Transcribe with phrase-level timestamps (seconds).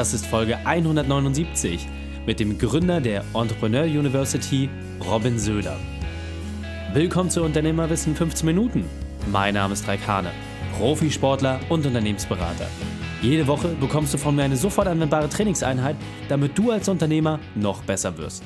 [0.00, 1.86] Das ist Folge 179
[2.24, 4.70] mit dem Gründer der Entrepreneur University,
[5.04, 5.78] Robin Söder.
[6.94, 8.86] Willkommen zu Unternehmerwissen 15 Minuten.
[9.30, 10.30] Mein Name ist Raik Hane,
[10.78, 12.66] Profisportler und Unternehmensberater.
[13.20, 15.96] Jede Woche bekommst du von mir eine sofort anwendbare Trainingseinheit,
[16.30, 18.42] damit du als Unternehmer noch besser wirst.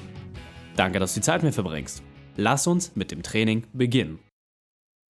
[0.74, 2.02] Danke, dass du die Zeit mit mir verbringst.
[2.34, 4.18] Lass uns mit dem Training beginnen.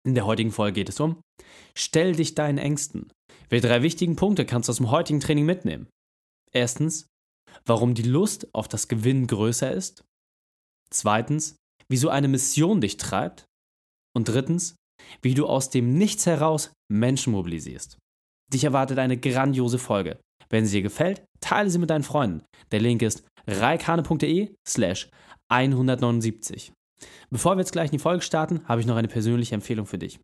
[0.05, 1.21] In der heutigen Folge geht es um
[1.77, 3.13] Stell dich deinen Ängsten.
[3.49, 5.87] Welche drei wichtigen Punkte kannst du aus dem heutigen Training mitnehmen?
[6.55, 7.07] Erstens,
[7.65, 10.05] warum die Lust auf das Gewinnen größer ist.
[10.91, 11.57] Zweitens,
[11.89, 13.47] wieso eine Mission dich treibt.
[14.15, 14.77] Und drittens,
[15.23, 17.99] wie du aus dem Nichts heraus Menschen mobilisierst.
[18.53, 20.21] Dich erwartet eine grandiose Folge.
[20.51, 22.45] Wenn sie dir gefällt, teile sie mit deinen Freunden.
[22.71, 25.09] Der Link ist reikane.de slash
[25.51, 26.73] 179.
[27.31, 29.99] Bevor wir jetzt gleich in die Folge starten, habe ich noch eine persönliche Empfehlung für
[29.99, 30.21] dich.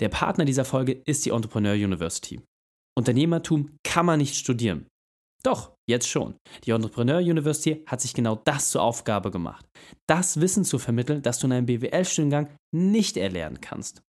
[0.00, 2.40] Der Partner dieser Folge ist die Entrepreneur University.
[2.98, 4.86] Unternehmertum kann man nicht studieren.
[5.44, 6.36] Doch, jetzt schon.
[6.64, 9.66] Die Entrepreneur University hat sich genau das zur Aufgabe gemacht.
[10.08, 14.02] Das Wissen zu vermitteln, das du in einem BWL-Studiengang nicht erlernen kannst.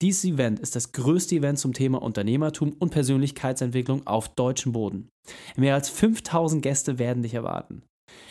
[0.00, 5.08] Dieses Event ist das größte Event zum Thema Unternehmertum und Persönlichkeitsentwicklung auf deutschem Boden.
[5.56, 7.84] Mehr als 5000 Gäste werden dich erwarten.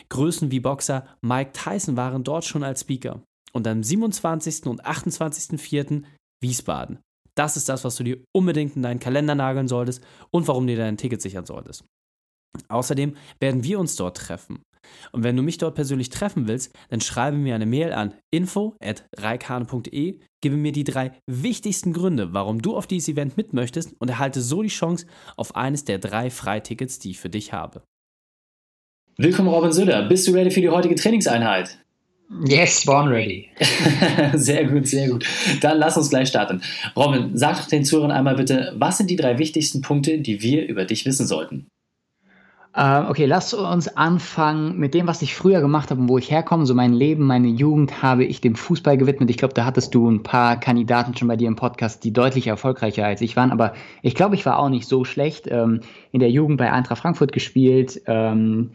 [0.10, 3.24] Größen wie Boxer Mike Tyson waren dort schon als Speaker.
[3.54, 4.66] Und am 27.
[4.66, 6.04] und 28.04.
[6.42, 7.00] Wiesbaden.
[7.36, 10.74] Das ist das, was du dir unbedingt in deinen Kalender nageln solltest und warum du
[10.74, 11.86] dir dein Ticket sichern solltest.
[12.68, 14.62] Außerdem werden wir uns dort treffen.
[15.12, 20.20] Und wenn du mich dort persönlich treffen willst, dann schreibe mir eine Mail an info.reikane.de,
[20.42, 24.42] gebe mir die drei wichtigsten Gründe, warum du auf dieses Event mit möchtest und erhalte
[24.42, 25.06] so die Chance
[25.38, 27.84] auf eines der drei Freitickets, die ich für dich habe.
[29.18, 31.78] Willkommen Robin Söder, bist du ready für die heutige Trainingseinheit?
[32.48, 33.50] Yes, born ready.
[34.34, 35.26] sehr gut, sehr gut.
[35.60, 36.62] Dann lass uns gleich starten.
[36.96, 40.66] Robin, sag doch den Zuhörern einmal bitte, was sind die drei wichtigsten Punkte, die wir
[40.66, 41.68] über dich wissen sollten?
[42.74, 46.32] Uh, okay, lass uns anfangen mit dem, was ich früher gemacht habe und wo ich
[46.32, 46.66] herkomme.
[46.66, 49.30] So mein Leben, meine Jugend habe ich dem Fußball gewidmet.
[49.30, 52.48] Ich glaube, da hattest du ein paar Kandidaten schon bei dir im Podcast, die deutlich
[52.48, 53.52] erfolgreicher als ich waren.
[53.52, 55.50] Aber ich glaube, ich war auch nicht so schlecht.
[55.52, 55.82] Ähm,
[56.14, 58.02] in der Jugend bei Eintracht Frankfurt gespielt.
[58.06, 58.72] Ähm,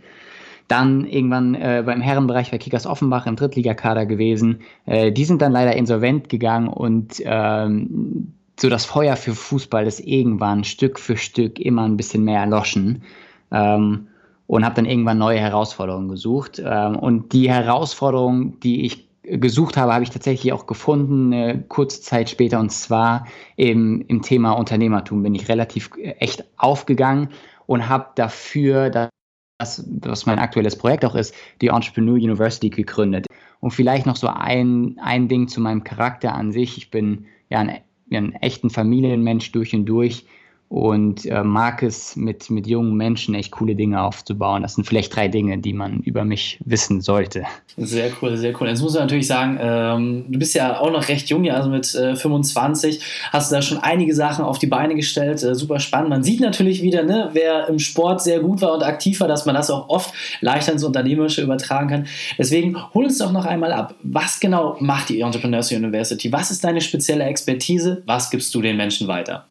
[0.68, 4.60] dann irgendwann äh, beim Herrenbereich bei Kickers Offenbach im Drittligakader gewesen.
[4.84, 10.00] Äh, die sind dann leider insolvent gegangen und ähm, so das Feuer für Fußball ist
[10.00, 13.02] irgendwann Stück für Stück immer ein bisschen mehr erloschen.
[13.50, 14.08] Ähm,
[14.46, 16.62] und habe dann irgendwann neue Herausforderungen gesucht.
[16.64, 22.00] Ähm, und die Herausforderung, die ich gesucht habe, habe ich tatsächlich auch gefunden, eine kurze
[22.00, 22.60] Zeit später.
[22.60, 27.30] Und zwar im, im Thema Unternehmertum bin ich relativ äh, echt aufgegangen
[27.66, 29.10] und habe dafür, das,
[29.58, 33.26] was mein aktuelles Projekt auch ist, die Entrepreneur University gegründet.
[33.60, 36.76] Und vielleicht noch so ein, ein Ding zu meinem Charakter an sich.
[36.76, 37.80] Ich bin ja ein,
[38.12, 40.26] ein echten Familienmensch durch und durch
[40.69, 44.62] und äh, mag es mit, mit jungen Menschen echt coole Dinge aufzubauen.
[44.62, 47.44] Das sind vielleicht drei Dinge, die man über mich wissen sollte.
[47.77, 48.69] Sehr cool, sehr cool.
[48.69, 51.71] Jetzt muss man natürlich sagen, ähm, du bist ja auch noch recht jung, ja, also
[51.71, 53.00] mit äh, 25
[53.32, 56.10] hast du da schon einige Sachen auf die Beine gestellt, äh, super spannend.
[56.10, 59.47] Man sieht natürlich wieder, ne, wer im Sport sehr gut war und aktiv war, dass
[59.47, 62.06] man das auch oft leichter ins Unternehmerische übertragen kann.
[62.38, 63.94] Deswegen hol uns doch noch einmal ab.
[64.03, 66.33] Was genau macht die Entrepreneurs University?
[66.33, 68.03] Was ist deine spezielle Expertise?
[68.06, 69.47] Was gibst du den Menschen weiter?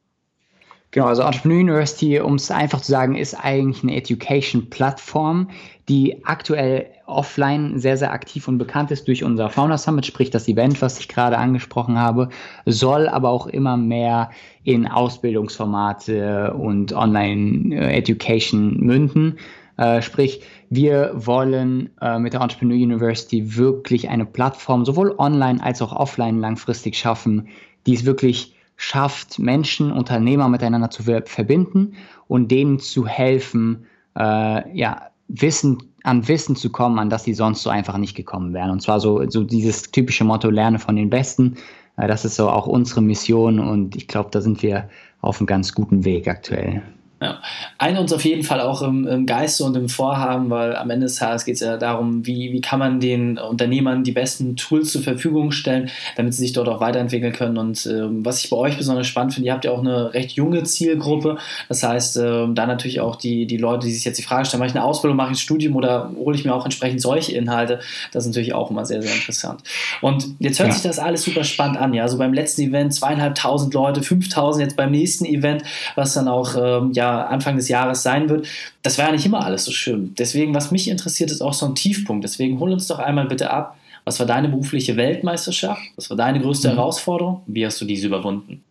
[0.96, 5.50] Genau, also Entrepreneur University, um es einfach zu sagen, ist eigentlich eine Education-Plattform,
[5.90, 10.48] die aktuell offline sehr, sehr aktiv und bekannt ist durch unser Founder Summit, sprich das
[10.48, 12.30] Event, was ich gerade angesprochen habe,
[12.66, 14.30] soll aber auch immer mehr
[14.64, 19.38] in Ausbildungsformate und Online-Education münden.
[19.76, 25.82] Äh, sprich, wir wollen äh, mit der Entrepreneur University wirklich eine Plattform sowohl online als
[25.82, 27.50] auch offline langfristig schaffen,
[27.86, 31.94] die es wirklich schafft, Menschen, Unternehmer miteinander zu verbinden
[32.28, 33.86] und denen zu helfen,
[34.18, 38.54] äh, ja, Wissen, an Wissen zu kommen, an das sie sonst so einfach nicht gekommen
[38.54, 38.70] wären.
[38.70, 41.56] Und zwar so, so dieses typische Motto, lerne von den Besten.
[41.98, 44.90] Äh, das ist so auch unsere Mission und ich glaube, da sind wir
[45.22, 46.84] auf einem ganz guten Weg aktuell.
[47.22, 47.42] Ja.
[47.78, 51.06] Eine uns auf jeden Fall auch im, im Geiste und im Vorhaben, weil am Ende
[51.06, 54.92] des Tages geht es ja darum, wie, wie kann man den Unternehmern die besten Tools
[54.92, 57.58] zur Verfügung stellen, damit sie sich dort auch weiterentwickeln können.
[57.58, 60.34] Und ähm, was ich bei euch besonders spannend finde, ihr habt ja auch eine recht
[60.34, 61.38] junge Zielgruppe.
[61.70, 64.60] Das heißt, ähm, da natürlich auch die, die Leute, die sich jetzt die Frage stellen,
[64.60, 67.32] mache ich eine Ausbildung, mache ich ein Studium oder hole ich mir auch entsprechend solche
[67.34, 67.80] Inhalte,
[68.12, 69.62] das ist natürlich auch immer sehr, sehr interessant.
[70.02, 70.74] Und jetzt hört ja.
[70.74, 71.94] sich das alles super spannend an.
[71.94, 75.64] Ja, also beim letzten Event zweieinhalbtausend Leute, 5000 jetzt beim nächsten Event,
[75.96, 78.48] was dann auch ähm, ja Anfang des Jahres sein wird.
[78.84, 80.14] Das war ja nicht immer alles so schön.
[80.18, 82.24] Deswegen, was mich interessiert, ist auch so ein Tiefpunkt.
[82.24, 83.78] Deswegen hol uns doch einmal bitte ab.
[84.06, 85.82] Was war deine berufliche Weltmeisterschaft?
[85.96, 86.76] Was war deine größte mhm.
[86.76, 87.42] Herausforderung?
[87.48, 88.64] Wie hast du diese überwunden?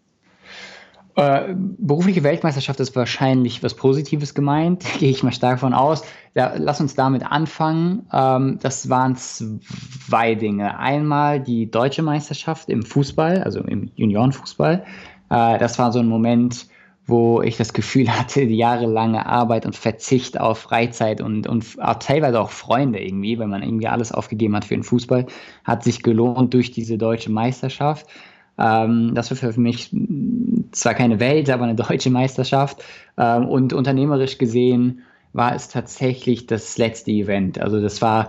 [1.16, 6.02] Äh, berufliche Weltmeisterschaft ist wahrscheinlich was Positives gemeint, gehe ich mal stark von aus.
[6.34, 8.06] Ja, lass uns damit anfangen.
[8.12, 10.78] Ähm, das waren zwei Dinge.
[10.78, 14.84] Einmal die deutsche Meisterschaft im Fußball, also im Juniorenfußball.
[15.30, 16.66] Äh, das war so ein Moment,
[17.06, 22.50] wo ich das Gefühl hatte, jahrelange Arbeit und Verzicht auf Freizeit und, und teilweise auch
[22.50, 25.26] Freunde irgendwie, wenn man irgendwie alles aufgegeben hat für den Fußball,
[25.64, 28.06] hat sich gelohnt durch diese deutsche Meisterschaft.
[28.58, 29.94] Ähm, das war für mich
[30.72, 32.82] zwar keine Welt, aber eine deutsche Meisterschaft.
[33.18, 35.02] Ähm, und unternehmerisch gesehen
[35.32, 37.60] war es tatsächlich das letzte Event.
[37.60, 38.28] Also das war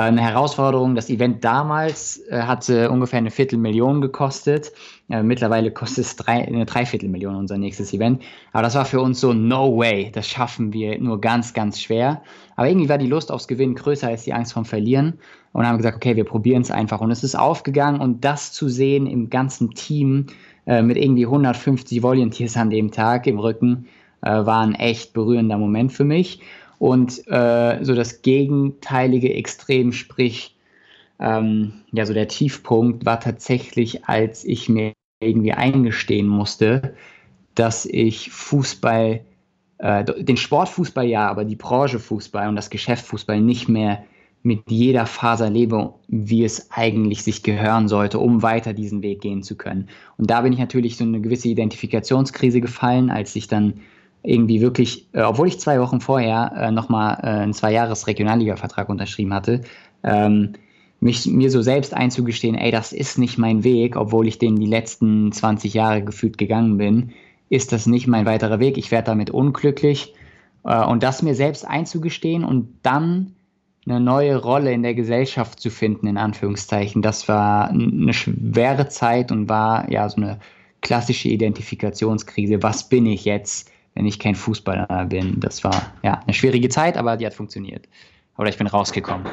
[0.00, 0.94] eine Herausforderung.
[0.94, 4.72] Das Event damals äh, hatte ungefähr eine Viertelmillion gekostet.
[5.08, 8.22] Äh, mittlerweile kostet es drei, eine Dreiviertelmillion unser nächstes Event.
[8.52, 12.22] Aber das war für uns so, no way, das schaffen wir nur ganz, ganz schwer.
[12.56, 15.14] Aber irgendwie war die Lust aufs Gewinnen größer als die Angst vom Verlieren.
[15.52, 17.00] Und haben gesagt, okay, wir probieren es einfach.
[17.00, 20.26] Und es ist aufgegangen und das zu sehen im ganzen Team
[20.66, 23.86] äh, mit irgendwie 150 Volunteers an dem Tag im Rücken,
[24.22, 26.40] äh, war ein echt berührender Moment für mich.
[26.84, 30.54] Und äh, so das gegenteilige Extrem, sprich,
[31.18, 36.94] ähm, ja, so der Tiefpunkt war tatsächlich, als ich mir irgendwie eingestehen musste,
[37.54, 39.22] dass ich Fußball,
[39.78, 44.04] äh, den Sportfußball ja, aber die Branche Fußball und das Geschäft Fußball nicht mehr
[44.42, 49.42] mit jeder Faser lebe, wie es eigentlich sich gehören sollte, um weiter diesen Weg gehen
[49.42, 49.88] zu können.
[50.18, 53.80] Und da bin ich natürlich so eine gewisse Identifikationskrise gefallen, als ich dann
[54.24, 59.60] irgendwie wirklich, äh, obwohl ich zwei Wochen vorher äh, nochmal äh, einen Zwei-Jahres-Regionalliga-Vertrag unterschrieben hatte,
[60.02, 60.54] ähm,
[61.00, 64.66] mich, mir so selbst einzugestehen, ey, das ist nicht mein Weg, obwohl ich den die
[64.66, 67.12] letzten 20 Jahre gefühlt gegangen bin,
[67.50, 68.78] ist das nicht mein weiterer Weg.
[68.78, 70.14] Ich werde damit unglücklich.
[70.64, 73.34] Äh, und das mir selbst einzugestehen und dann
[73.86, 79.30] eine neue Rolle in der Gesellschaft zu finden, in Anführungszeichen, das war eine schwere Zeit
[79.30, 80.40] und war ja so eine
[80.80, 82.62] klassische Identifikationskrise.
[82.62, 83.70] Was bin ich jetzt?
[83.94, 85.40] Wenn ich kein Fußballer bin.
[85.40, 87.88] Das war ja eine schwierige Zeit, aber die hat funktioniert.
[88.36, 89.26] Oder ich bin rausgekommen.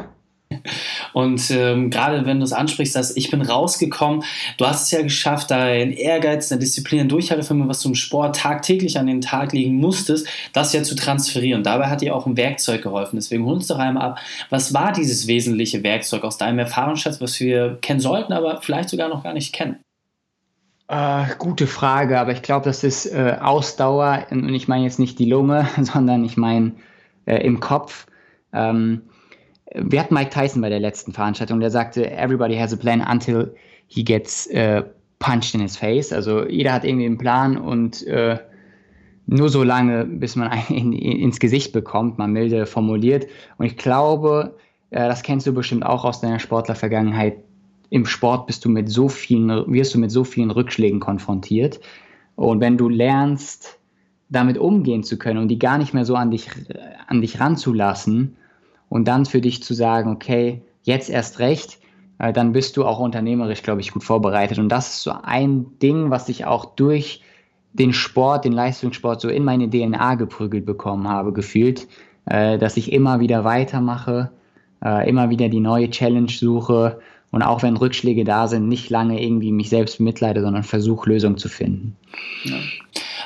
[1.14, 4.24] Und ähm, gerade wenn du es ansprichst, dass ich bin rausgekommen,
[4.58, 8.98] du hast es ja geschafft, dein Ehrgeiz, deine Disziplin, Durchhaltevermögen, was du im Sport tagtäglich
[8.98, 11.64] an den Tag legen musstest, das ja zu transferieren.
[11.64, 13.16] Dabei hat dir auch ein Werkzeug geholfen.
[13.16, 14.20] Deswegen hol uns doch einmal ab,
[14.50, 19.10] was war dieses wesentliche Werkzeug aus deinem Erfahrungsschatz, was wir kennen sollten, aber vielleicht sogar
[19.10, 19.78] noch gar nicht kennen?
[20.92, 25.20] Äh, gute Frage, aber ich glaube, das ist äh, Ausdauer und ich meine jetzt nicht
[25.20, 26.74] die Lunge, sondern ich meine
[27.26, 28.08] äh, im Kopf.
[28.52, 29.04] Ähm,
[29.74, 33.56] wir hatten Mike Tyson bei der letzten Veranstaltung, der sagte, everybody has a plan until
[33.88, 34.82] he gets uh,
[35.20, 36.12] punched in his face.
[36.12, 38.36] Also jeder hat irgendwie einen Plan und uh,
[39.28, 43.28] nur so lange, bis man einen in, in, ins Gesicht bekommt, mal milde formuliert.
[43.58, 44.58] Und ich glaube,
[44.92, 47.38] uh, das kennst du bestimmt auch aus deiner Sportlervergangenheit,
[47.92, 51.82] im Sport bist du mit so vielen, wirst du mit so vielen Rückschlägen konfrontiert.
[52.36, 53.78] Und wenn du lernst,
[54.30, 56.48] damit umgehen zu können und die gar nicht mehr so an dich,
[57.08, 58.38] an dich ranzulassen
[58.88, 61.80] und dann für dich zu sagen, okay, jetzt erst recht,
[62.18, 64.58] äh, dann bist du auch unternehmerisch, glaube ich, gut vorbereitet.
[64.58, 67.22] Und das ist so ein Ding, was ich auch durch
[67.74, 71.90] den Sport, den Leistungssport so in meine DNA geprügelt bekommen habe, gefühlt,
[72.24, 74.32] äh, dass ich immer wieder weitermache,
[74.82, 77.02] äh, immer wieder die neue Challenge suche
[77.32, 81.38] und auch wenn Rückschläge da sind, nicht lange irgendwie mich selbst mitleide, sondern versuche Lösungen
[81.38, 81.96] zu finden.
[82.44, 82.58] Ja,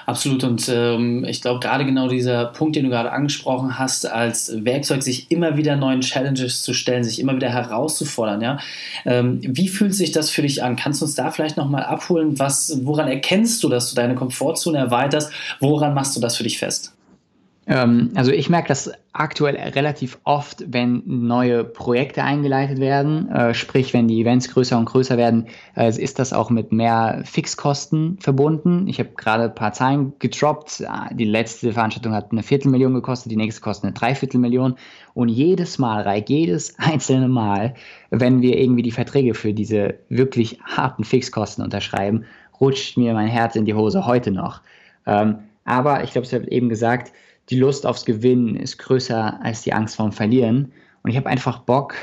[0.06, 0.44] absolut.
[0.44, 5.02] Und ähm, ich glaube, gerade genau dieser Punkt, den du gerade angesprochen hast, als Werkzeug,
[5.02, 8.42] sich immer wieder neuen Challenges zu stellen, sich immer wieder herauszufordern.
[8.42, 8.60] Ja?
[9.06, 10.76] Ähm, wie fühlt sich das für dich an?
[10.76, 12.38] Kannst du uns da vielleicht nochmal abholen?
[12.38, 15.32] Was, woran erkennst du, dass du deine Komfortzone erweiterst?
[15.60, 16.95] Woran machst du das für dich fest?
[17.68, 23.94] Ähm, also ich merke das aktuell relativ oft, wenn neue Projekte eingeleitet werden, äh, sprich
[23.94, 28.88] wenn die Events größer und größer werden, äh, ist das auch mit mehr Fixkosten verbunden.
[28.88, 30.84] Ich habe gerade ein paar Zahlen gedroppt.
[30.88, 34.76] Ah, die letzte Veranstaltung hat eine Viertelmillion gekostet, die nächste kostet eine Dreiviertelmillion.
[35.16, 37.74] Und jedes Mal, Reik, jedes einzelne Mal,
[38.12, 42.26] wenn wir irgendwie die Verträge für diese wirklich harten Fixkosten unterschreiben,
[42.62, 44.62] rutscht mir mein Herz in die Hose heute noch.
[45.08, 47.12] Ähm, aber ich glaube, ich habe eben gesagt,
[47.50, 50.72] die Lust aufs Gewinnen ist größer als die Angst vorm Verlieren.
[51.04, 51.96] Und ich habe einfach Bock,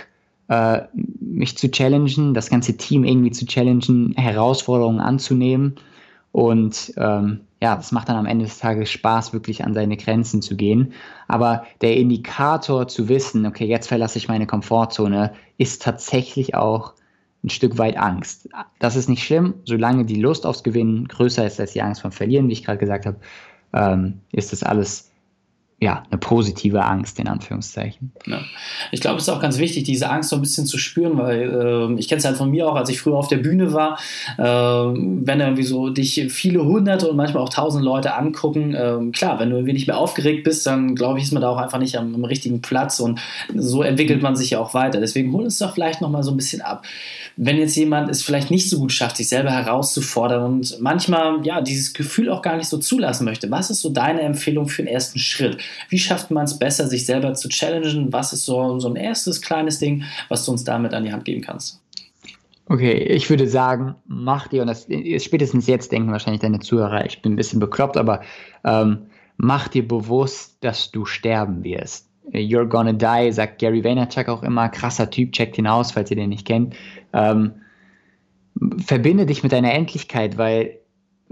[0.49, 0.83] äh,
[1.21, 5.77] mich zu challengen, das ganze Team irgendwie zu challengen, Herausforderungen anzunehmen.
[6.31, 10.43] Und ähm, ja, das macht dann am Ende des Tages Spaß, wirklich an seine Grenzen
[10.43, 10.93] zu gehen.
[11.29, 16.95] Aber der Indikator zu wissen, okay, jetzt verlasse ich meine Komfortzone, ist tatsächlich auch
[17.45, 18.49] ein Stück weit Angst.
[18.79, 22.13] Das ist nicht schlimm, solange die Lust aufs Gewinnen größer ist als die Angst vom
[22.13, 23.19] Verlieren, wie ich gerade gesagt habe,
[23.73, 25.12] ähm, ist das alles
[25.83, 28.12] ja, eine positive Angst in Anführungszeichen.
[28.27, 28.41] Ja.
[28.93, 31.51] Ich glaube, es ist auch ganz wichtig, diese Angst so ein bisschen zu spüren, weil
[31.51, 33.99] äh, ich kenne es halt von mir auch, als ich früher auf der Bühne war,
[34.39, 39.41] äh, wenn irgendwie so dich viele hunderte und manchmal auch tausend Leute angucken, äh, klar,
[39.41, 41.81] wenn du irgendwie nicht mehr aufgeregt bist, dann glaube ich, ist man da auch einfach
[41.81, 43.19] nicht am, am, richtigen Platz und
[43.53, 45.01] so entwickelt man sich ja auch weiter.
[45.01, 46.87] Deswegen hol es doch vielleicht nochmal so ein bisschen ab.
[47.37, 51.61] Wenn jetzt jemand es vielleicht nicht so gut schafft, sich selber herauszufordern und manchmal ja
[51.61, 54.93] dieses Gefühl auch gar nicht so zulassen möchte, was ist so deine Empfehlung für den
[54.93, 55.59] ersten Schritt?
[55.88, 58.12] Wie schafft man es besser, sich selber zu challengen?
[58.12, 61.25] Was ist so, so ein erstes kleines Ding, was du uns damit an die Hand
[61.25, 61.81] geben kannst?
[62.67, 64.87] Okay, ich würde sagen, mach dir, und das
[65.23, 68.23] spätestens jetzt denken wahrscheinlich deine Zuhörer, ich bin ein bisschen bekloppt, aber
[68.64, 72.09] ähm, mach dir bewusst, dass du sterben wirst.
[72.31, 76.17] You're gonna die, sagt Gary Vaynerchuk auch immer, krasser Typ, checkt ihn aus, falls ihr
[76.17, 76.75] den nicht kennt.
[77.12, 77.52] Ähm,
[78.79, 80.79] verbinde dich mit deiner Endlichkeit, weil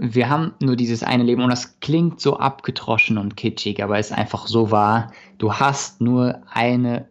[0.03, 4.09] wir haben nur dieses eine Leben und das klingt so abgetroschen und kitschig, aber es
[4.09, 5.11] ist einfach so wahr.
[5.37, 7.07] Du hast nur eine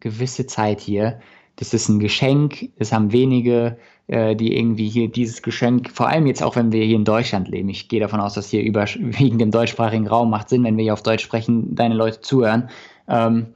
[0.00, 1.20] gewisse Zeit hier.
[1.56, 2.68] Das ist ein Geschenk.
[2.76, 6.84] Es haben wenige, äh, die irgendwie hier dieses Geschenk, vor allem jetzt auch, wenn wir
[6.84, 7.70] hier in Deutschland leben.
[7.70, 10.92] Ich gehe davon aus, dass hier überwiegend im deutschsprachigen Raum macht Sinn, wenn wir hier
[10.92, 12.68] auf Deutsch sprechen, deine Leute zuhören.
[13.08, 13.54] Ähm,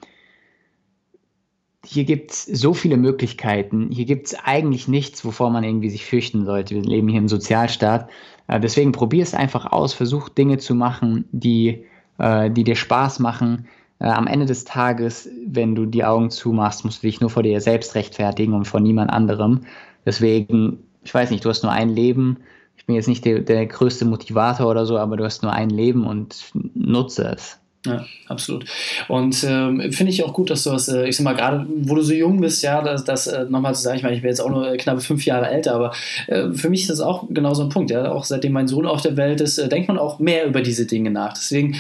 [1.84, 3.90] hier gibt es so viele Möglichkeiten.
[3.90, 6.74] Hier gibt es eigentlich nichts, wovor man irgendwie sich fürchten sollte.
[6.74, 8.10] Wir leben hier im Sozialstaat.
[8.48, 11.84] Äh, deswegen probier es einfach aus, versuch Dinge zu machen, die,
[12.18, 13.68] äh, die dir Spaß machen.
[14.00, 17.42] Äh, am Ende des Tages, wenn du die Augen zumachst, musst du dich nur vor
[17.42, 19.60] dir selbst rechtfertigen und vor niemand anderem.
[20.04, 22.38] Deswegen, ich weiß nicht, du hast nur ein Leben.
[22.76, 25.70] Ich bin jetzt nicht der, der größte Motivator oder so, aber du hast nur ein
[25.70, 27.60] Leben und nutze es.
[27.86, 28.64] Ja, absolut.
[29.06, 31.94] Und ähm, finde ich auch gut, dass du das, äh, ich sag mal, gerade wo
[31.94, 34.30] du so jung bist, ja, das, das äh, nochmal zu sagen, ich meine, ich bin
[34.30, 35.92] jetzt auch nur knappe fünf Jahre älter, aber
[36.26, 38.10] äh, für mich ist das auch genau so ein Punkt, ja.
[38.10, 40.86] Auch seitdem mein Sohn auf der Welt ist, äh, denkt man auch mehr über diese
[40.86, 41.34] Dinge nach.
[41.34, 41.76] Deswegen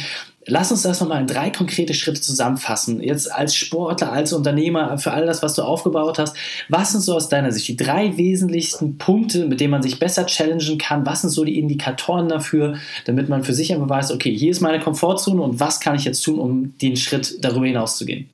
[0.50, 3.02] Lass uns das nochmal in drei konkrete Schritte zusammenfassen.
[3.02, 6.36] Jetzt als Sportler, als Unternehmer, für all das, was du aufgebaut hast.
[6.70, 10.24] Was sind so aus deiner Sicht die drei wesentlichsten Punkte, mit denen man sich besser
[10.26, 11.04] challengen kann?
[11.04, 14.60] Was sind so die Indikatoren dafür, damit man für sich einmal weiß, okay, hier ist
[14.60, 18.30] meine Komfortzone und was kann ich jetzt tun, um den Schritt darüber hinaus zu gehen?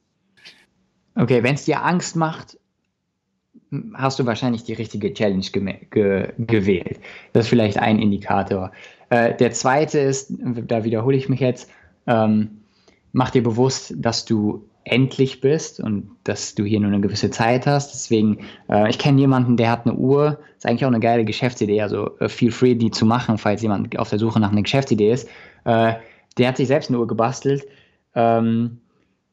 [1.17, 2.59] Okay, wenn es dir Angst macht,
[3.95, 7.01] hast du wahrscheinlich die richtige Challenge ge ge gewählt.
[7.33, 8.71] Das ist vielleicht ein Indikator.
[9.11, 11.69] Äh, der zweite ist, da wiederhole ich mich jetzt,
[12.07, 12.63] ähm,
[13.13, 17.67] mach dir bewusst, dass du endlich bist und dass du hier nur eine gewisse Zeit
[17.67, 17.95] hast.
[17.95, 21.81] Deswegen, äh, ich kenne jemanden, der hat eine Uhr, ist eigentlich auch eine geile Geschäftsidee,
[21.81, 25.13] also äh, feel free, die zu machen, falls jemand auf der Suche nach einer Geschäftsidee
[25.13, 25.29] ist.
[25.65, 25.95] Äh,
[26.37, 27.65] der hat sich selbst eine Uhr gebastelt,
[28.15, 28.79] ähm,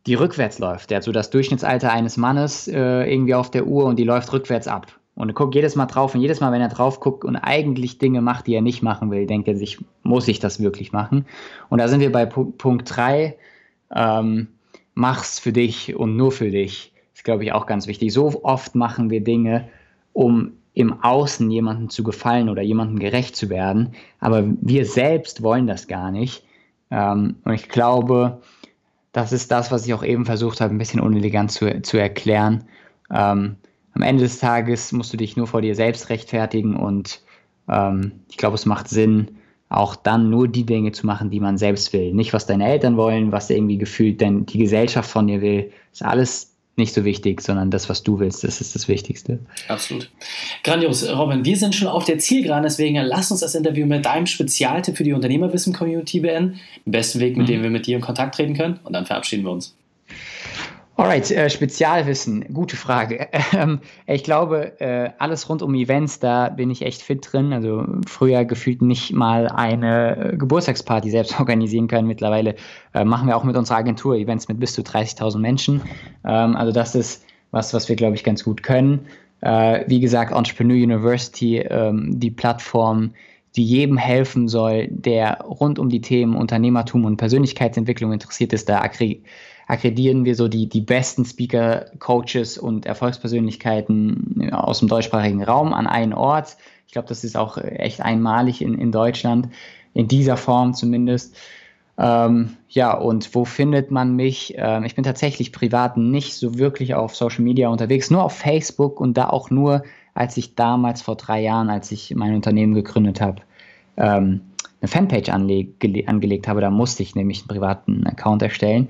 [0.07, 0.89] die rückwärts läuft.
[0.89, 4.31] Der hat so das Durchschnittsalter eines Mannes äh, irgendwie auf der Uhr und die läuft
[4.31, 4.87] rückwärts ab.
[5.15, 8.21] Und guckt jedes Mal drauf und jedes Mal, wenn er drauf guckt und eigentlich Dinge
[8.21, 11.25] macht, die er nicht machen will, denkt er sich, muss ich das wirklich machen?
[11.69, 13.37] Und da sind wir bei Punkt 3,
[13.93, 14.47] ähm,
[14.93, 16.93] mach's für dich und nur für dich.
[17.13, 18.13] Ist, glaube ich, auch ganz wichtig.
[18.13, 19.67] So oft machen wir Dinge,
[20.13, 25.67] um im Außen jemandem zu gefallen oder jemandem gerecht zu werden, aber wir selbst wollen
[25.67, 26.45] das gar nicht.
[26.89, 28.41] Ähm, und ich glaube,
[29.11, 32.63] das ist das, was ich auch eben versucht habe, ein bisschen unelegant zu, zu erklären.
[33.13, 33.57] Ähm,
[33.93, 37.21] am Ende des Tages musst du dich nur vor dir selbst rechtfertigen und
[37.69, 39.37] ähm, ich glaube, es macht Sinn,
[39.69, 42.13] auch dann nur die Dinge zu machen, die man selbst will.
[42.13, 45.71] Nicht, was deine Eltern wollen, was irgendwie gefühlt denn die Gesellschaft von dir will.
[45.93, 49.39] Ist alles nicht so wichtig, sondern das, was du willst, das ist das Wichtigste.
[49.67, 50.09] Absolut.
[50.63, 51.07] Grandios.
[51.09, 54.97] Robin, wir sind schon auf der Zielgeraden, deswegen lass uns das Interview mit deinem Spezialtipp
[54.97, 56.59] für die Unternehmerwissen-Community beenden.
[56.85, 57.51] Den besten Weg, mit mhm.
[57.51, 59.75] dem wir mit dir in Kontakt treten können und dann verabschieden wir uns.
[61.01, 63.27] Alright, äh, Spezialwissen, gute Frage.
[63.53, 67.51] Ähm, ich glaube, äh, alles rund um Events, da bin ich echt fit drin.
[67.51, 72.07] Also früher gefühlt nicht mal eine äh, Geburtstagsparty selbst organisieren können.
[72.07, 72.55] Mittlerweile
[72.93, 75.81] äh, machen wir auch mit unserer Agentur Events mit bis zu 30.000 Menschen.
[76.23, 79.07] Ähm, also das ist was, was wir, glaube ich, ganz gut können.
[79.41, 83.11] Äh, wie gesagt, Entrepreneur University, ähm, die Plattform,
[83.55, 88.79] die jedem helfen soll, der rund um die Themen Unternehmertum und Persönlichkeitsentwicklung interessiert ist, da
[89.71, 95.73] akkreditieren wir so die, die besten Speaker, Coaches und Erfolgspersönlichkeiten äh, aus dem deutschsprachigen Raum
[95.73, 96.57] an einen Ort.
[96.87, 99.47] Ich glaube, das ist auch echt einmalig in, in Deutschland,
[99.93, 101.37] in dieser Form zumindest.
[101.97, 104.55] Ähm, ja, und wo findet man mich?
[104.57, 108.99] Ähm, ich bin tatsächlich privat nicht so wirklich auf Social Media unterwegs, nur auf Facebook
[108.99, 113.21] und da auch nur, als ich damals vor drei Jahren, als ich mein Unternehmen gegründet
[113.21, 113.41] habe,
[113.95, 114.41] ähm,
[114.81, 116.59] eine Fanpage angelegt habe.
[116.59, 118.89] Da musste ich nämlich einen privaten Account erstellen.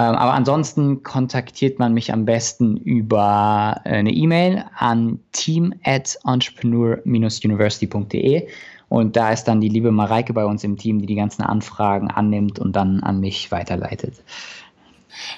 [0.00, 6.16] Ähm, aber ansonsten kontaktiert man mich am besten über äh, eine E-Mail an team at
[6.24, 8.48] entrepreneur-university.de
[8.88, 12.10] Und da ist dann die liebe Mareike bei uns im Team, die die ganzen Anfragen
[12.10, 14.14] annimmt und dann an mich weiterleitet.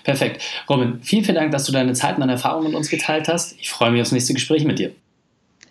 [0.04, 0.44] Perfekt.
[0.68, 3.56] Robin, vielen, vielen Dank, dass du deine Zeit und deine Erfahrungen mit uns geteilt hast.
[3.58, 4.92] Ich freue mich aufs nächste Gespräch mit dir.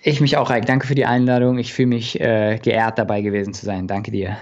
[0.03, 0.65] Ich mich auch, Reik.
[0.65, 1.59] Danke für die Einladung.
[1.59, 3.87] Ich fühle mich äh, geehrt, dabei gewesen zu sein.
[3.87, 4.35] Danke dir.